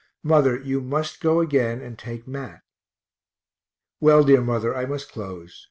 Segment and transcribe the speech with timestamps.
[0.23, 2.63] Mother, you must go again, and take Mat.
[3.99, 5.59] Well, dear mother, I must close.